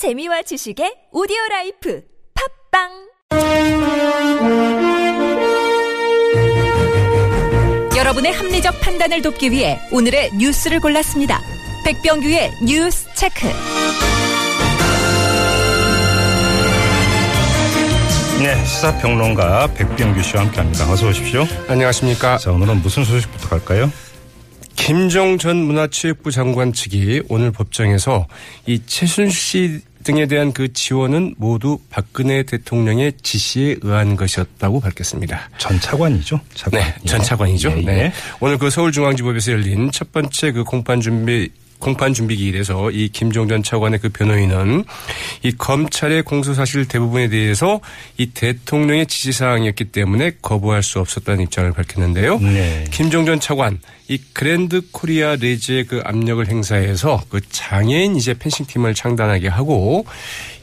[0.00, 2.02] 재미와 지식의 오디오 라이프
[2.72, 2.88] 팟빵
[7.94, 11.42] 여러분의 합리적 판단을 돕기 위해 오늘의 뉴스를 골랐습니다.
[11.84, 13.46] 백병규의 뉴스 체크.
[18.42, 20.90] 네, 시사평론가 백병규 씨와 함께합니다.
[20.90, 21.44] 어서 오십시오.
[21.68, 22.38] 안녕하십니까.
[22.38, 23.92] 자, 오늘은 무슨 소식부터 갈까요?
[24.76, 28.26] 김종 전 문화체육부 장관 측이 오늘 법정에서
[28.64, 35.50] 이 최순실 씨 등에 대한 그 지원은 모두 박근혜 대통령의 지시에 의한 것이었다고 밝혔습니다.
[35.58, 36.40] 전 차관이죠.
[36.54, 36.80] 차관.
[36.80, 37.70] 네, 전 차관이죠.
[37.70, 37.82] 예, 예.
[37.82, 38.12] 네.
[38.40, 43.62] 오늘 그 서울중앙지법에서 열린 첫 번째 그 공판 준비 공판 준비 기일에서 이 김종 전
[43.62, 44.84] 차관의 그 변호인은
[45.42, 47.80] 이 검찰의 공소 사실 대부분에 대해서
[48.18, 52.38] 이 대통령의 지시 사항이었기 때문에 거부할 수 없었다는 입장을 밝혔는데요.
[52.38, 52.84] 네.
[52.90, 58.92] 김종 전 차관 이 그랜드 코리아 레저의 그 압력을 행사해서 그 장애인 이제 펜싱 팀을
[58.94, 60.04] 창단하게 하고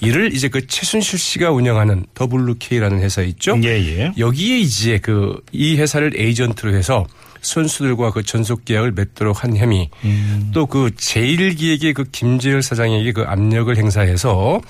[0.00, 3.58] 이를 이제 그 최순실 씨가 운영하는 더블루케이라는 회사 있죠.
[3.62, 4.12] 예, 예.
[4.18, 7.06] 여기에 이제 그 이 회사를 에이전트로 해서
[7.46, 10.50] 선수들과 그 전속 계약을 맺도록 한 혐의 음.
[10.52, 14.60] 또그 제일기획의 그 김재열 사장에게 그 압력을 행사해서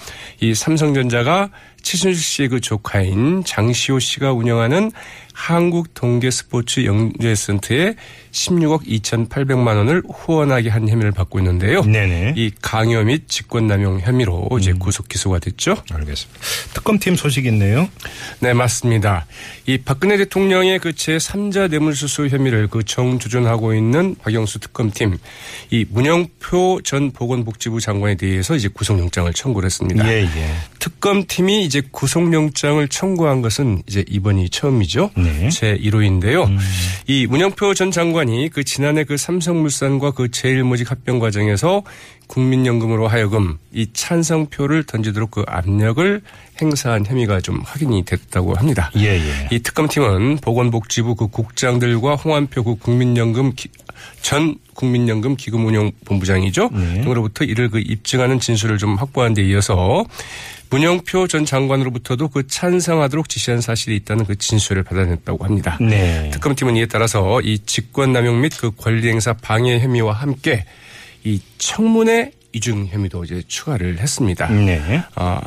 [0.41, 1.51] 이 삼성전자가
[1.83, 4.91] 최순실 씨의 그 조카인 장시호 씨가 운영하는
[5.37, 7.95] 한국 동계 스포츠 영재센터에
[8.33, 11.83] 16억 2,800만 원을 후원하게 한 혐의를 받고 있는데요.
[11.83, 12.35] 네네.
[12.37, 14.79] 이 강요 및 직권남용 혐의로 이제 음.
[14.79, 15.77] 구속 기소가 됐죠.
[15.93, 16.41] 알겠습니다.
[16.73, 17.89] 특검팀 소식 있네요.
[18.41, 19.27] 네, 맞습니다.
[19.67, 25.19] 이 박근혜 대통령의 그 제3자 뇌물수수 혐의를 그 정조준하고 있는 박영수 특검팀,
[25.71, 30.09] 이 문영표 전 보건복지부 장관에 대해서 이제 구속영장을 청구를 했습니다.
[30.09, 30.49] 예, 예.
[30.79, 35.11] 특검팀이 이제 구속영장을 청구한 것은 이제 이번이 처음이죠.
[35.27, 35.49] 네.
[35.51, 36.49] 제 1호인데요.
[37.07, 41.83] 이 문영표 전 장관이 그 지난해 그 삼성물산과 그 제일모직 합병 과정에서
[42.27, 46.21] 국민연금으로 하여금 이 찬성표를 던지도록 그 압력을
[46.61, 48.91] 행사한 혐의가 좀 확인이 됐다고 합니다.
[48.97, 49.49] 예, 예.
[49.53, 53.69] 이 특검팀은 보건복지부 그 국장들과 홍한표 그 국민연금 기-
[54.23, 56.71] 전 국민연금 기금운용본부장이죠.
[56.73, 57.01] 네.
[57.03, 60.05] 등으로부터 이를 그 입증하는 진술을 좀 확보한 데 이어서
[60.71, 65.79] 문영표 전 장관으로부터도 그 찬성하도록 지시한 사실이 있다는 그 진술을 받아냈다고 합니다.
[65.81, 66.31] 네.
[66.33, 70.65] 특검팀은 이에 따라서 이 직권남용 및 그 권리행사 방해 혐의와 함께
[71.25, 74.49] 이 청문회 이중 혐의도 이제 추가를 했습니다.
[74.49, 75.03] 네.
[75.15, 75.41] 아,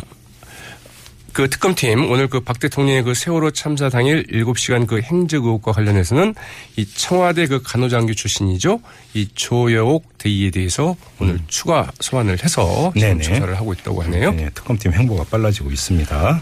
[1.39, 6.35] 그 특검팀 오늘 그 박 대통령의 그 세월호 참사 당일 7시간 그 행적 의혹과 관련해서는
[6.75, 8.81] 이 청와대 그 간호장교 출신이죠.
[9.13, 13.21] 이 조여옥 대의에 대해서 오늘 추가 소환을 해서 음.
[13.21, 14.31] 조사를 하고 있다고 하네요.
[14.33, 16.41] 네, 특검팀 행보가 빨라지고 있습니다.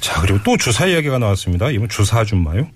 [0.00, 1.70] 자, 그리고 또 주사 이야기가 나왔습니다.
[1.70, 2.68] 이번 주사 아줌마요?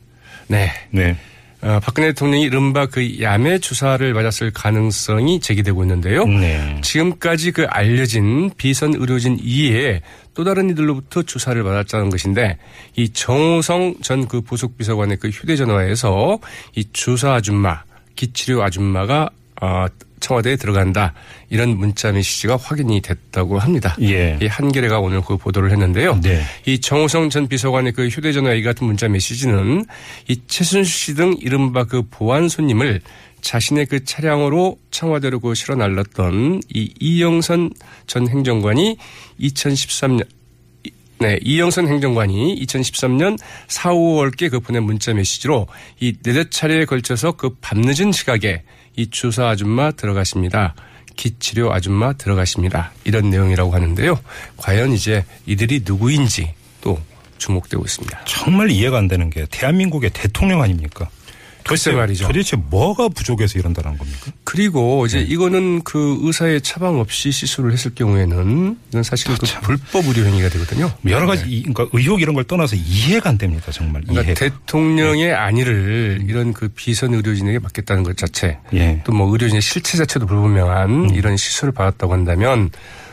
[0.48, 0.70] 네.
[0.90, 1.16] 네.
[1.62, 6.24] 어, 박근혜 대통령이 이른바 그 야매 주사를 맞았을 가능성이 제기되고 있는데요.
[6.24, 6.80] 네.
[6.82, 10.00] 지금까지 그 알려진 비선 의료진 이외에
[10.34, 12.56] 또 다른 이들로부터 주사를 받았다는 것인데
[12.96, 16.38] 이 정호성 전그 부속 비서관의 그 휴대전화에서
[16.76, 17.82] 이 주사 아줌마,
[18.16, 19.28] 기치료 아줌마가
[19.60, 19.86] 어,
[20.30, 21.12] 청와대에 들어간다
[21.48, 23.96] 이런 문자 메시지가 확인이 됐다고 합니다.
[24.00, 24.38] 예.
[24.40, 26.20] 이 한겨레가 오늘 그 보도를 했는데요.
[26.22, 26.42] 네.
[26.66, 29.84] 이 정호성 전 비서관의 그 휴대전화 이 같은 문자 메시지는
[30.28, 33.00] 이 최순실 씨 등 이른바 그 보안 손님을
[33.40, 37.70] 자신의 그 차량으로 청와대로 그 실어 날랐던 이 이영선
[38.06, 38.96] 전 행정관이
[39.40, 40.26] 2013년
[41.20, 43.38] 네, 이영선 행정관이 2013년
[43.68, 45.66] 4, 5월께 그 보낸 문자 메시지로
[46.00, 48.62] 이 네댓 차례에 걸쳐서 그 밤늦은 시각에
[48.96, 50.74] 이 주사 아줌마 들어가십니다.
[51.16, 52.92] 기치료 아줌마 들어가십니다.
[53.04, 54.18] 이런 내용이라고 하는데요.
[54.56, 56.98] 과연 이제 이들이 누구인지 또
[57.36, 58.24] 주목되고 있습니다.
[58.24, 61.10] 정말 이해가 안 되는 게 대한민국의 대통령 아닙니까?
[61.64, 62.26] 글쎄 말이죠.
[62.26, 64.32] 도대체 뭐가 부족해서 이런다는 겁니까?
[64.44, 65.24] 그리고 이제 네.
[65.24, 70.90] 이거는 그 의사의 처방 없이 시술을 했을 경우에는 이건 사실 그 불법 의료 행위가 되거든요.
[71.06, 73.70] 여러 가지 이- 그러니까 의혹 이런 걸 떠나서 이해가 안 됩니다.
[73.72, 74.34] 정말 그러니까.
[74.34, 79.00] 대통령의 안위를 이런 그 비선 의료진에게 맡겼다는 것 자체 예.
[79.04, 82.70] 또뭐 의료진의 실체 자체도 불분명한 이런 시술을 받았다고 한다면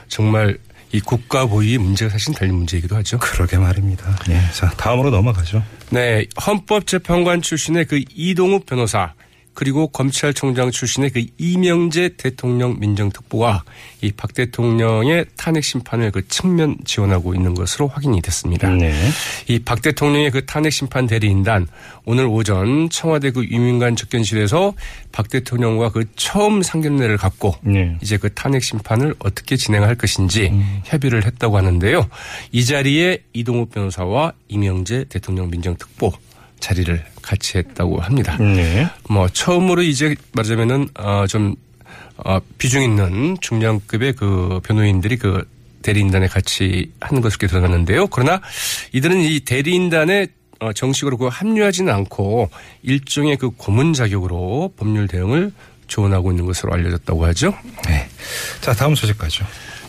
[0.07, 0.57] 정말
[0.91, 3.19] 이 국가 보위의 문제가 사실 달린 문제이기도 하죠.
[3.19, 4.17] 그러게 말입니다.
[4.29, 4.39] 예.
[4.53, 5.63] 자, 다음으로 넘어가죠.
[5.89, 9.13] 네, 헌법재판관 출신의 그 이동욱 변호사
[9.57, 13.63] 그리고 검찰총장 출신의 그 이명재 대통령 민정특보가
[14.03, 18.69] 이 박 대통령의 탄핵 심판을 그 측면 지원하고 있는 것으로 확인이 됐습니다.
[18.69, 18.93] 네.
[19.47, 21.65] 이 박 대통령의 그 탄핵 심판 대리인단
[22.05, 24.75] 오늘 오전 청와대 그 유민관 접견실에서
[25.11, 27.97] 박 대통령과 그 처음 상견례를 갖고 네.
[28.03, 30.53] 이제 그 탄핵 심판을 어떻게 진행할 것인지
[30.85, 32.07] 협의를 했다고 하는데요.
[32.51, 36.13] 이 자리에 이동욱 변호사와 이명재 대통령 민정특보
[36.59, 38.37] 자리를 같이 했다고 합니다.
[38.37, 38.87] 네.
[39.09, 41.55] 뭐 처음으로 이제 말하자면은 어좀
[42.17, 45.47] 어, 비중 있는 중량급의 그 변호인들이 그
[45.83, 48.07] 대리인단에 같이 하는 것으로 드러났는데요.
[48.07, 48.41] 그러나
[48.93, 50.27] 이들은 이 대리인단에
[50.59, 52.49] 어, 정식으로 그 합류하지는 않고
[52.81, 55.51] 일종의 그 고문 자격으로 법률 대응을
[55.87, 57.53] 조언하고 있는 것으로 알려졌다고 하죠.
[57.85, 58.07] 네.
[58.61, 59.45] 자, 다음 소식 가죠.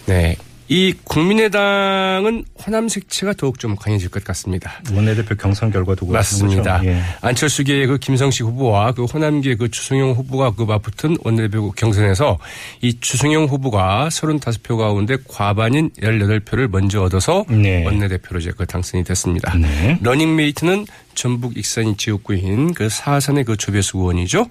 [0.06, 0.36] 네.
[0.68, 4.80] 이 국민의당은 호남 색채가 더욱 좀 강해질 것 같습니다.
[4.92, 6.84] 원내대표 경선 결과도 맞습니다.
[6.84, 7.00] 예.
[7.22, 12.38] 안철수계의 그 김성식 후보와 그 호남계 그 주승용 후보가 그 맞붙은 원내대표 경선에서
[12.82, 17.84] 이 주승용 후보가 35표 가운데 과반인 18표를 먼저 얻어서 네.
[17.84, 19.56] 원내대표로 이제 그 당선이 됐습니다.
[19.56, 19.98] 네.
[20.02, 20.86] 러닝메이트는
[21.18, 24.46] 전북 익산이 지역구인 그 사산의 그 조배수 의원이죠.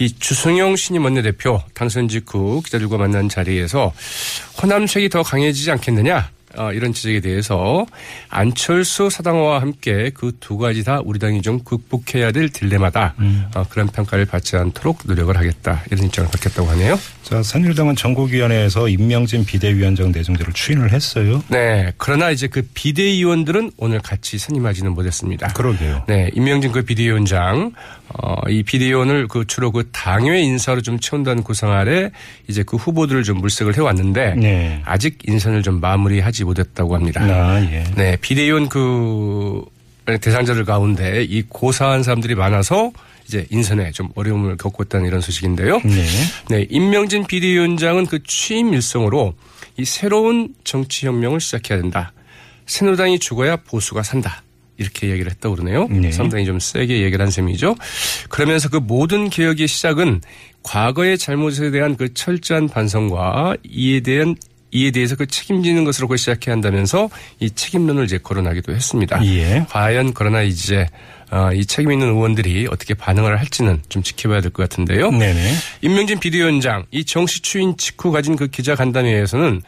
[0.00, 3.92] 이 주승용 신임 원내대표 당선 직후 기자들과 만난 자리에서
[4.60, 6.28] 호남색이 더 강해지지 않겠느냐.
[6.56, 7.86] 어, 이런 지적에 대해서
[8.28, 13.44] 안철수 사당화와 함께 그 두 가지 다 우리 당이 좀 극복해야 될 딜레마다 음.
[13.54, 16.98] 어, 그런 평가를 받지 않도록 노력을 하겠다 이런 입장을 밝혔다고 하네요.
[17.22, 21.42] 자, 산일당은 전국위원회에서 임명진 비대위원장 내정제를 추인을 했어요.
[21.48, 21.92] 네.
[21.98, 25.48] 그러나 이제 그 비대위원들은 오늘 같이 선임하지는 못했습니다.
[25.48, 26.04] 그러게요.
[26.08, 26.30] 네.
[26.34, 27.72] 임명진 그 비대위원장
[28.08, 32.10] 어, 이 비대위원을 그 주로 그 당회 인사로 좀 채운다는 구상 아래
[32.48, 34.82] 이제 그 후보들을 좀 물색을 해왔는데 네.
[34.84, 37.22] 아직 인선을 좀 마무리하지 못했다고 합니다.
[37.22, 37.84] 아, 예.
[37.96, 38.16] 네.
[38.20, 39.64] 비대위원 그
[40.20, 42.92] 대상자들 가운데 이 고사한 사람들이 많아서
[43.26, 45.80] 이제 인선에 좀 어려움을 겪고 있다는 이런 소식인데요.
[45.84, 46.06] 네.
[46.48, 46.66] 네.
[46.68, 49.34] 임명진 비대위원장은 그 취임 일성으로
[49.76, 52.12] 이 새로운 정치 혁명을 시작해야 된다.
[52.66, 54.42] 새누당이 죽어야 보수가 산다.
[54.76, 55.88] 이렇게 얘기를 했다고 그러네요.
[55.88, 56.10] 네.
[56.10, 57.76] 상당히 좀 세게 얘기를 한 셈이죠.
[58.30, 60.22] 그러면서 그 모든 개혁의 시작은
[60.62, 64.36] 과거의 잘못에 대한 그 철저한 반성과 이에 대한
[64.72, 67.08] 이에 대해서 그 책임지는 것으로 그 시작해야 한다면서
[67.40, 69.24] 이 책임론을 이제 거론하기도 했습니다.
[69.26, 69.66] 예.
[69.68, 70.86] 과연 그러나 이제
[71.30, 75.10] 어, 이 책임 있는 의원들이 어떻게 반응을 할지는 좀 지켜봐야 될 것 같은데요.
[75.10, 75.52] 네네.
[75.82, 79.62] 임명진 비대위원장 이 정시 추인 직후 가진 그 기자 간담회에서는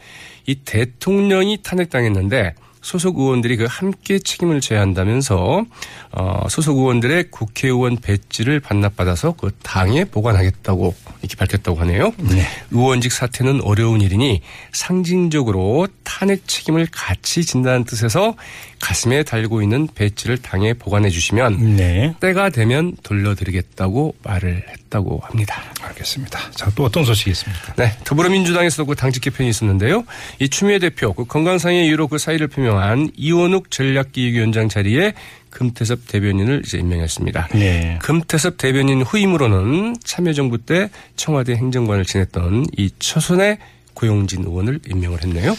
[0.45, 2.53] 이 대통령이 탄핵당했는데
[2.83, 5.65] 소속 의원들이 그 함께 책임을 져야 한다면서
[6.11, 12.13] 어 소속 의원들의 국회의원 배지를 반납받아서 그 당에 보관하겠다고 이렇게 밝혔다고 하네요.
[12.17, 12.45] 네.
[12.71, 14.41] 의원직 사퇴는 어려운 일이니
[14.73, 18.35] 상징적으로 탄핵 책임을 같이 진다는 뜻에서
[18.81, 22.13] 가슴에 달고 있는 배지를 당에 보관해 주시면 네.
[22.19, 25.61] 때가 되면 돌려드리겠다고 말을 했다고 합니다.
[25.81, 26.51] 알겠습니다.
[26.51, 27.73] 자, 또 어떤 소식이 있습니까?
[27.75, 27.91] 네.
[28.03, 30.03] 더불어민주당에서도 그 당직 개편이 있었는데요.
[30.39, 35.13] 이 추미애 대표 그 건강상의 이유로 그 사의를 표명한 이원욱 전략기획위원장 자리에
[35.49, 37.49] 금태섭 대변인을 이제 임명했습니다.
[37.53, 37.99] 네.
[38.01, 43.57] 금태섭 대변인 후임으로는 참여정부 때 청와대 행정관을 지냈던 이 초선의
[43.93, 45.55] 고용진 의원을 임명을 했네요.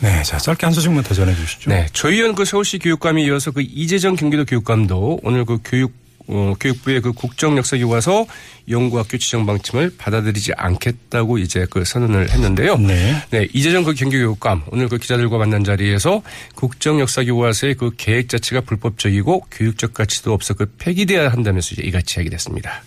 [0.00, 1.70] 네, 자 짧게 한 소식만 더 전해 주시죠.
[1.70, 7.00] 네, 조희연 그 서울시 교육감이 이어서 그 이재정 경기도 교육감도 오늘 그 교육 어, 교육부의
[7.00, 8.26] 그 국정역사교과서
[8.68, 12.76] 연구학교 지정 방침을 받아들이지 않겠다고 이제 그 선언을 했는데요.
[12.78, 13.22] 네.
[13.30, 16.22] 네 이재정 그 경기교육감 오늘 그 기자들과 만난 자리에서
[16.54, 22.82] 국정역사교과서의 그 계획 자체가 불법적이고 교육적 가치도 없어 그 폐기돼야 한다면서 이제 이같이 이야기됐습니다.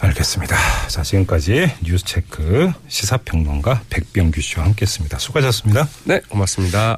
[0.00, 0.56] 알겠습니다.
[0.88, 5.18] 자, 지금까지 뉴스체크 시사평론가 백병규 씨와 함께했습니다.
[5.18, 5.88] 수고하셨습니다.
[6.04, 6.96] 네, 고맙습니다.